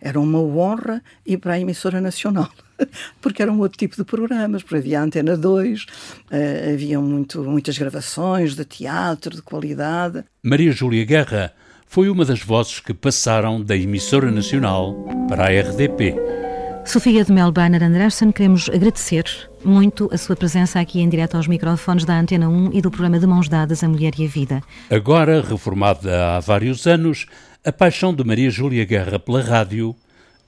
Era 0.00 0.18
uma 0.18 0.40
honra 0.40 1.00
ir 1.24 1.38
para 1.38 1.52
a 1.52 1.60
emissora 1.60 2.00
nacional, 2.00 2.50
porque 3.22 3.40
era 3.40 3.52
um 3.52 3.60
outro 3.60 3.78
tipo 3.78 3.94
de 3.94 4.02
programas, 4.02 4.64
porque 4.64 4.78
havia 4.78 4.98
a 4.98 5.04
Antena 5.04 5.36
2, 5.36 5.82
uh, 5.82 5.86
eh, 6.32 6.72
havia 6.72 6.98
muito, 6.98 7.44
muitas 7.44 7.78
gravações 7.78 8.56
de 8.56 8.64
teatro 8.64 9.36
de 9.36 9.42
qualidade. 9.42 10.24
Maria 10.42 10.72
Júlia 10.72 11.04
Guerra 11.04 11.54
foi 11.86 12.10
uma 12.10 12.24
das 12.24 12.42
vozes 12.42 12.80
que 12.80 12.92
passaram 12.92 13.62
da 13.62 13.76
emissora 13.76 14.32
nacional 14.32 14.96
para 15.28 15.44
a 15.44 15.60
RDP. 15.60 16.41
Sofia 16.84 17.24
de 17.24 17.32
Melbanner 17.32 17.82
Anderson, 17.82 18.32
queremos 18.32 18.68
agradecer 18.68 19.24
muito 19.64 20.10
a 20.12 20.18
sua 20.18 20.36
presença 20.36 20.80
aqui 20.80 21.00
em 21.00 21.08
direto 21.08 21.36
aos 21.36 21.46
microfones 21.46 22.04
da 22.04 22.18
Antena 22.18 22.48
1 22.48 22.70
e 22.72 22.82
do 22.82 22.90
programa 22.90 23.18
de 23.18 23.26
Mãos 23.26 23.48
Dadas, 23.48 23.82
a 23.82 23.88
Mulher 23.88 24.12
e 24.18 24.26
a 24.26 24.28
Vida. 24.28 24.62
Agora, 24.90 25.40
reformada 25.40 26.36
há 26.36 26.40
vários 26.40 26.86
anos, 26.86 27.26
a 27.64 27.72
paixão 27.72 28.12
de 28.12 28.24
Maria 28.24 28.50
Júlia 28.50 28.84
Guerra 28.84 29.18
pela 29.18 29.40
rádio 29.40 29.94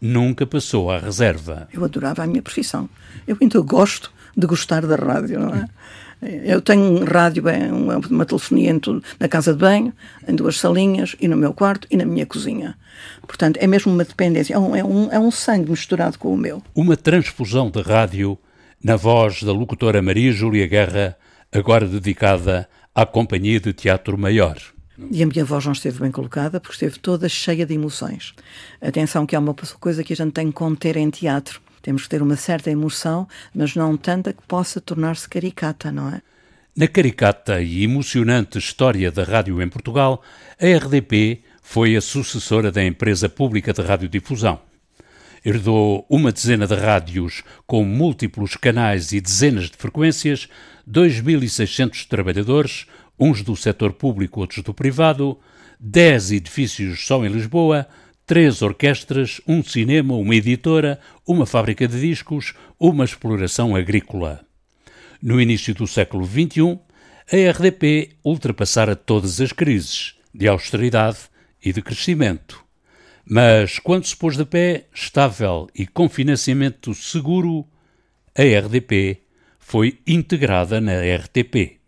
nunca 0.00 0.44
passou 0.44 0.90
à 0.90 0.98
reserva. 0.98 1.68
Eu 1.72 1.84
adorava 1.84 2.22
a 2.24 2.26
minha 2.26 2.42
profissão. 2.42 2.88
Eu 3.26 3.38
ainda 3.40 3.60
gosto 3.60 4.12
de 4.36 4.46
gostar 4.46 4.84
da 4.84 4.96
rádio, 4.96 5.40
não 5.40 5.54
é? 5.54 5.66
Eu 6.44 6.60
tenho 6.60 6.82
um 6.82 7.04
rádio, 7.04 7.48
é 7.48 7.72
uma, 7.72 7.98
uma 7.98 8.24
telefonia 8.24 8.70
em 8.70 8.78
tudo, 8.78 9.02
na 9.20 9.28
casa 9.28 9.52
de 9.52 9.58
banho, 9.58 9.92
em 10.26 10.34
duas 10.34 10.58
salinhas, 10.58 11.14
e 11.20 11.28
no 11.28 11.36
meu 11.36 11.52
quarto 11.52 11.86
e 11.90 11.96
na 11.96 12.04
minha 12.04 12.24
cozinha. 12.24 12.76
Portanto, 13.26 13.58
é 13.58 13.66
mesmo 13.66 13.92
uma 13.92 14.04
dependência, 14.04 14.54
é 14.54 14.58
um, 14.58 14.74
é 14.74 14.84
um, 14.84 15.12
é 15.12 15.18
um 15.18 15.30
sangue 15.30 15.70
misturado 15.70 16.18
com 16.18 16.32
o 16.32 16.36
meu. 16.36 16.62
Uma 16.74 16.96
transfusão 16.96 17.70
de 17.70 17.82
rádio 17.82 18.38
na 18.82 18.96
voz 18.96 19.42
da 19.42 19.52
locutora 19.52 20.02
Maria 20.02 20.32
Júlia 20.32 20.66
Guerra, 20.66 21.16
agora 21.52 21.86
dedicada 21.86 22.68
à 22.94 23.06
Companhia 23.06 23.60
de 23.60 23.72
Teatro 23.72 24.16
Maior. 24.18 24.56
E 25.10 25.22
a 25.22 25.26
minha 25.26 25.44
voz 25.44 25.64
não 25.64 25.72
esteve 25.72 26.00
bem 26.00 26.10
colocada 26.10 26.60
porque 26.60 26.74
esteve 26.74 26.98
toda 27.00 27.28
cheia 27.28 27.66
de 27.66 27.74
emoções. 27.74 28.34
Atenção 28.80 29.26
que 29.26 29.34
há 29.34 29.40
uma 29.40 29.54
coisa 29.54 30.04
que 30.04 30.12
a 30.12 30.16
gente 30.16 30.32
tem 30.32 30.48
que 30.48 30.52
conter 30.52 30.96
em 30.96 31.10
teatro. 31.10 31.60
Temos 31.84 32.04
que 32.04 32.08
ter 32.08 32.22
uma 32.22 32.34
certa 32.34 32.70
emoção, 32.70 33.28
mas 33.54 33.76
não 33.76 33.94
tanta 33.94 34.32
que 34.32 34.42
possa 34.48 34.80
tornar-se 34.80 35.28
caricata, 35.28 35.92
não 35.92 36.08
é? 36.08 36.22
Na 36.74 36.88
caricata 36.88 37.60
e 37.60 37.84
emocionante 37.84 38.56
história 38.56 39.12
da 39.12 39.22
rádio 39.22 39.60
em 39.60 39.68
Portugal, 39.68 40.22
a 40.58 40.64
RDP 40.64 41.42
foi 41.60 41.94
a 41.94 42.00
sucessora 42.00 42.72
da 42.72 42.82
empresa 42.82 43.28
pública 43.28 43.70
de 43.70 43.82
radiodifusão. 43.82 44.62
Herdou 45.44 46.06
uma 46.08 46.32
dezena 46.32 46.66
de 46.66 46.74
rádios 46.74 47.42
com 47.66 47.84
múltiplos 47.84 48.56
canais 48.56 49.12
e 49.12 49.20
dezenas 49.20 49.68
de 49.68 49.76
frequências, 49.76 50.48
2.600 50.90 52.08
trabalhadores, 52.08 52.86
uns 53.20 53.42
do 53.42 53.54
setor 53.54 53.92
público, 53.92 54.40
outros 54.40 54.64
do 54.64 54.72
privado, 54.72 55.38
10 55.78 56.32
edifícios 56.32 57.06
só 57.06 57.22
em 57.26 57.28
Lisboa, 57.28 57.86
três 58.26 58.62
orquestras, 58.62 59.40
um 59.46 59.62
cinema, 59.62 60.14
uma 60.14 60.34
editora, 60.34 60.98
uma 61.26 61.46
fábrica 61.46 61.86
de 61.86 62.00
discos, 62.00 62.54
uma 62.78 63.04
exploração 63.04 63.76
agrícola. 63.76 64.44
No 65.22 65.40
início 65.40 65.74
do 65.74 65.86
século 65.86 66.26
XXI, 66.26 66.78
a 67.32 67.50
RDP 67.50 68.10
ultrapassara 68.24 68.94
todas 68.94 69.40
as 69.40 69.52
crises 69.52 70.14
de 70.34 70.48
austeridade 70.48 71.18
e 71.64 71.72
de 71.72 71.80
crescimento. 71.80 72.64
Mas 73.24 73.78
quando 73.78 74.04
se 74.04 74.14
pôs 74.14 74.36
de 74.36 74.44
pé, 74.44 74.86
estável 74.92 75.68
e 75.74 75.86
com 75.86 76.08
financiamento 76.08 76.94
seguro, 76.94 77.66
a 78.36 78.42
RDP 78.42 79.22
foi 79.58 79.98
integrada 80.06 80.80
na 80.80 80.92
RTP. 81.00 81.83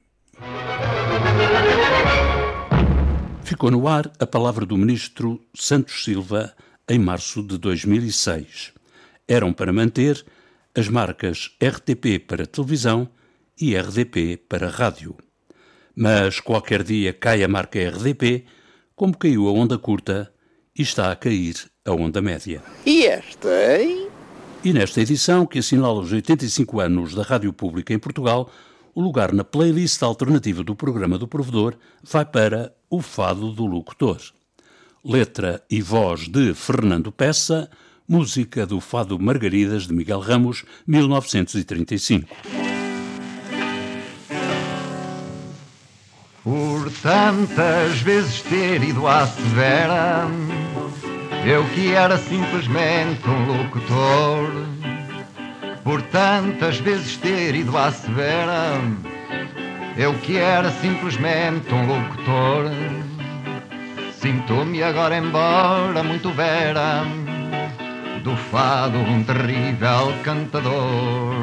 Ficou 3.56 3.70
no 3.70 3.88
ar 3.88 4.12
a 4.20 4.26
palavra 4.26 4.66
do 4.66 4.76
ministro 4.76 5.40
Santos 5.54 6.04
Silva 6.04 6.52
em 6.86 6.98
março 6.98 7.42
de 7.42 7.56
2006. 7.56 8.74
Eram 9.26 9.50
para 9.50 9.72
manter 9.72 10.22
as 10.76 10.90
marcas 10.90 11.56
RTP 11.58 12.18
para 12.28 12.44
televisão 12.44 13.08
e 13.58 13.74
RDP 13.74 14.36
para 14.46 14.68
rádio. 14.68 15.16
Mas 15.96 16.38
qualquer 16.38 16.82
dia 16.82 17.14
cai 17.14 17.42
a 17.42 17.48
marca 17.48 17.78
RDP, 17.78 18.44
como 18.94 19.16
caiu 19.16 19.48
a 19.48 19.52
onda 19.52 19.78
curta 19.78 20.30
e 20.78 20.82
está 20.82 21.10
a 21.10 21.16
cair 21.16 21.56
a 21.82 21.92
onda 21.92 22.20
média. 22.20 22.62
E 22.84 23.06
esta, 23.06 23.48
hein? 23.80 24.08
E 24.62 24.70
nesta 24.70 25.00
edição, 25.00 25.46
que 25.46 25.60
assinala 25.60 25.98
os 25.98 26.12
85 26.12 26.78
anos 26.78 27.14
da 27.14 27.22
Rádio 27.22 27.54
Pública 27.54 27.94
em 27.94 27.98
Portugal, 27.98 28.52
o 28.94 29.00
lugar 29.00 29.32
na 29.32 29.44
playlist 29.44 30.02
alternativa 30.02 30.62
do 30.62 30.76
programa 30.76 31.16
do 31.16 31.26
provedor 31.26 31.74
vai 32.02 32.26
para 32.26 32.75
O 32.96 33.02
Fado 33.02 33.52
do 33.52 33.66
Locutor. 33.66 34.16
Letra 35.04 35.62
e 35.70 35.82
voz 35.82 36.28
de 36.28 36.54
Fernando 36.54 37.12
Peça, 37.12 37.70
música 38.08 38.64
do 38.64 38.80
Fado 38.80 39.18
Margaridas 39.18 39.86
de 39.86 39.92
Miguel 39.92 40.18
Ramos, 40.18 40.64
1935. 40.86 42.26
Por 46.42 46.90
tantas 47.02 48.00
vezes 48.00 48.40
ter 48.40 48.82
ido 48.82 49.06
à 49.06 49.26
severa, 49.26 50.26
eu 51.46 51.68
que 51.74 51.92
era 51.92 52.16
simplesmente 52.16 53.28
um 53.28 53.58
locutor 53.58 54.48
por 55.84 56.00
tantas 56.00 56.78
vezes 56.78 57.18
ter 57.18 57.54
ido 57.56 57.76
à 57.76 57.92
severa, 57.92 58.80
eu 59.96 60.12
que 60.14 60.36
era 60.36 60.70
simplesmente 60.70 61.72
um 61.72 61.86
locutor. 61.86 62.70
Sinto-me 64.12 64.82
agora 64.82 65.16
embora 65.16 66.02
muito 66.02 66.30
vera, 66.30 67.02
do 68.22 68.36
fado 68.36 68.98
um 68.98 69.22
terrível 69.22 70.12
cantador. 70.22 71.34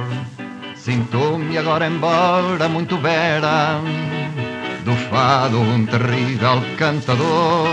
Sinto-me 0.76 1.58
agora 1.58 1.88
embora 1.88 2.70
muito 2.70 2.98
vera, 2.98 3.80
do 4.84 4.94
fado 5.10 5.60
um 5.60 5.86
terrível 5.86 6.62
cantador. 6.78 7.68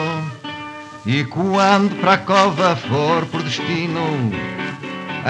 E 1.04 1.24
quando 1.24 1.98
para 2.00 2.14
a 2.14 2.18
cova 2.18 2.76
for 2.76 3.26
por 3.26 3.42
destino, 3.42 4.30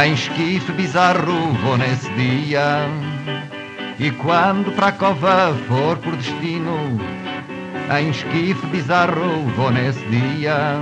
em 0.04 0.12
esquife 0.12 0.72
bizarro 0.72 1.52
vou 1.62 1.76
nesse 1.76 2.08
dia 2.12 2.86
E 4.02 4.10
quando 4.12 4.74
para 4.74 4.86
a 4.86 4.92
cova 4.92 5.54
for 5.68 5.98
por 5.98 6.16
destino 6.16 6.98
Em 7.98 8.08
esquife 8.08 8.66
bizarro 8.68 9.42
vou 9.54 9.70
nesse 9.70 10.02
dia. 10.06 10.76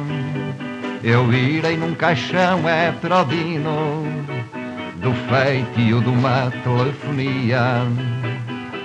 Eu 1.02 1.33
irei 1.33 1.76
num 1.76 1.96
caixão 1.96 2.61
heterodino 2.68 4.04
Do 5.02 5.12
feitio 5.28 6.00
de 6.00 6.09
uma 6.09 6.52
telefonia. 6.62 7.83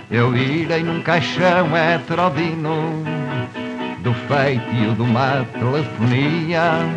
Eu 0.10 0.36
irei 0.36 0.82
num 0.82 1.04
caixão 1.04 1.78
heterodino 1.78 3.04
Do 4.00 4.16
feitio 4.16 4.96
de 4.96 5.02
uma 5.04 5.46
telefonia. 5.54 6.90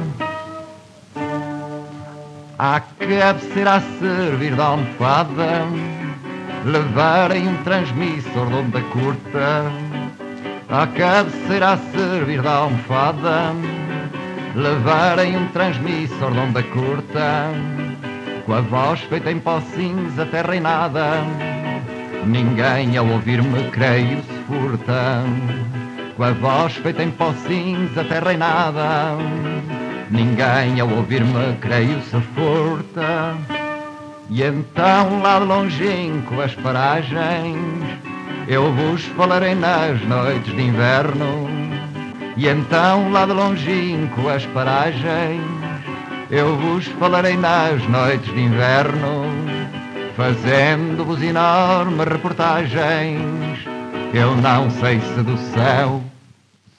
À 2.58 2.80
cabeceira 2.80 3.74
a 3.74 3.80
servir 3.80 4.54
de 4.54 4.60
almofada, 4.62 5.66
levarem 6.66 7.46
um 7.46 7.56
transmissor 7.62 8.46
de 8.48 8.54
onda 8.54 8.80
curta. 8.82 9.72
À 10.68 10.84
cabeceira 10.88 11.74
a 11.74 11.76
servir 11.76 12.42
de 12.42 12.48
almofada, 12.48 13.52
levarem 14.54 15.36
um 15.36 15.46
transmissor 15.48 16.32
de 16.32 16.38
onda 16.38 16.62
curta. 16.64 17.50
Com 18.44 18.52
a 18.52 18.60
voz 18.62 19.00
feita 19.02 19.30
em 19.30 19.38
pó 19.38 19.60
cinza, 19.60 20.26
terra 20.26 20.56
e 20.56 20.60
nada, 20.60 21.22
ninguém 22.24 22.96
ao 22.96 23.06
ouvir-me 23.06 23.70
creio 23.70 24.18
se 24.22 24.38
furta. 24.48 25.22
Com 26.16 26.24
a 26.24 26.32
voz 26.32 26.74
feita 26.74 27.02
em 27.02 27.10
pó 27.12 27.32
cinza, 27.46 28.02
terra 28.04 28.32
e 28.32 28.36
nada, 28.36 29.16
Ninguém 30.10 30.80
ao 30.80 30.88
ouvir-me 30.88 31.56
creio 31.60 32.00
se 32.02 32.20
furta 32.34 33.55
E 34.28 34.42
então 34.42 35.22
lá 35.22 35.38
longínquo 35.38 36.40
as 36.40 36.54
paragens 36.54 37.56
Eu 38.48 38.72
vos 38.72 39.04
falarei 39.16 39.54
nas 39.54 40.00
noites 40.02 40.54
de 40.54 40.62
inverno. 40.62 41.48
E 42.36 42.48
então 42.48 43.10
lá 43.12 43.24
de 43.24 43.32
longínquo 43.32 44.28
as 44.28 44.44
paragens 44.46 45.40
Eu 46.30 46.56
vos 46.56 46.86
falarei 46.98 47.36
nas 47.36 47.82
noites 47.88 48.32
de 48.34 48.40
inverno. 48.40 49.26
Fazendo-vos 50.16 51.22
enormes 51.22 52.08
reportagens 52.08 53.60
Eu 54.12 54.34
não 54.36 54.70
sei 54.70 55.00
se 55.00 55.22
do 55.22 55.36
céu 55.38 56.02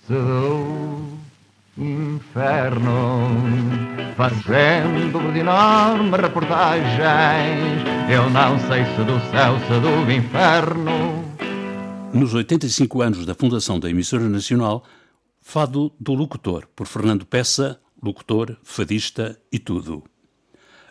se 0.07 0.13
do 0.13 0.96
inferno, 1.77 3.29
fazendo 4.15 5.31
de 5.31 6.21
reportagens. 6.21 7.83
Eu 8.09 8.29
não 8.29 8.57
sei 8.67 8.83
se 8.85 9.03
do 9.03 9.19
céu, 9.29 9.57
se 9.67 9.79
do 9.79 10.11
inferno. 10.11 11.23
Nos 12.13 12.33
85 12.33 13.01
anos 13.01 13.25
da 13.25 13.35
fundação 13.35 13.79
da 13.79 13.89
emissora 13.89 14.27
nacional, 14.27 14.83
Fado 15.41 15.93
do 15.99 16.13
Locutor, 16.13 16.67
por 16.75 16.87
Fernando 16.87 17.25
Peça, 17.25 17.79
locutor, 18.01 18.57
fadista 18.63 19.39
e 19.51 19.59
tudo. 19.59 20.03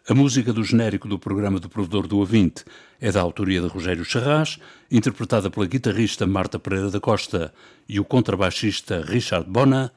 A 0.08 0.14
música 0.14 0.52
do 0.52 0.62
genérico 0.62 1.08
do 1.08 1.18
programa 1.18 1.58
do 1.58 1.68
Provedor 1.68 2.06
do 2.06 2.18
Ouvinte 2.18 2.64
é 3.00 3.10
da 3.10 3.20
autoria 3.20 3.60
de 3.60 3.66
Rogério 3.66 4.04
Charras, 4.04 4.58
interpretada 4.88 5.50
pela 5.50 5.66
guitarrista 5.66 6.26
Marta 6.26 6.60
Pereira 6.60 6.90
da 6.90 7.00
Costa 7.00 7.52
e 7.88 7.98
o 7.98 8.04
contrabaixista 8.04 9.02
Richard 9.04 9.50
Bona, 9.50 9.92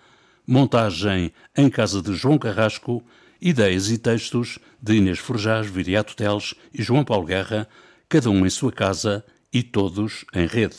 montagem 0.49 1.31
em 1.55 1.69
casa 1.69 2.01
de 2.01 2.15
João 2.15 2.39
Carrasco, 2.39 3.03
ideias 3.39 3.91
e 3.91 3.99
textos 3.99 4.57
de 4.81 4.95
Inês 4.95 5.19
Forjás, 5.19 5.67
Viriato 5.67 6.15
Teles 6.15 6.55
e 6.73 6.81
João 6.81 7.05
Paulo 7.05 7.27
Guerra, 7.27 7.67
cada 8.09 8.31
um 8.31 8.43
em 8.43 8.49
sua 8.49 8.71
casa 8.71 9.23
e 9.53 9.62
todos 9.62 10.25
em 10.33 10.47
rede. 10.47 10.77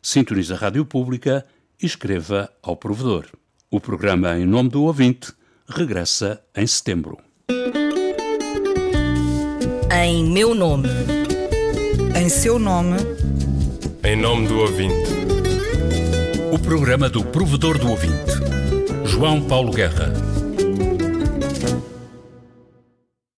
Sintonize 0.00 0.52
a 0.52 0.56
Rádio 0.56 0.84
Pública 0.84 1.44
e 1.82 1.86
escreva 1.86 2.48
ao 2.62 2.76
provedor. 2.76 3.26
O 3.68 3.80
programa 3.80 4.38
Em 4.38 4.46
Nome 4.46 4.68
do 4.68 4.84
Ouvinte 4.84 5.32
regressa 5.68 6.40
em 6.56 6.66
setembro. 6.66 7.18
Em 9.92 10.24
meu 10.30 10.54
nome. 10.54 10.88
Em 12.16 12.28
seu 12.28 12.56
nome. 12.56 12.98
Em 14.04 14.16
nome 14.16 14.46
do 14.46 14.58
ouvinte. 14.58 15.10
O 16.52 16.58
programa 16.58 17.08
do 17.08 17.24
provedor 17.24 17.78
do 17.78 17.88
ouvinte, 17.88 18.31
João 19.04 19.40
Paulo 19.42 19.72
Guerra. 19.72 20.12